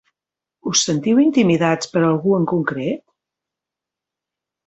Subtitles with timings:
[0.69, 3.03] Us sentiu intimidats per algú en concret?